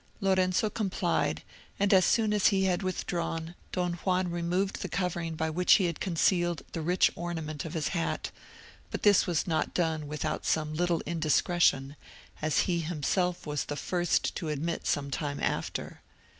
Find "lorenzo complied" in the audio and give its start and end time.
0.19-1.43